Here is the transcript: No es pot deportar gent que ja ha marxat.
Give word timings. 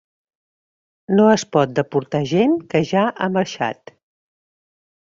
No 1.19 1.27
es 1.33 1.43
pot 1.57 1.75
deportar 1.81 2.23
gent 2.33 2.57
que 2.73 2.83
ja 2.93 3.07
ha 3.27 3.31
marxat. 3.37 3.97